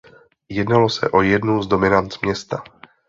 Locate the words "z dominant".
1.63-2.21